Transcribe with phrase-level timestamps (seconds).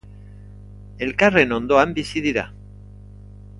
[1.07, 2.47] Elkarren ondoan bizi dira.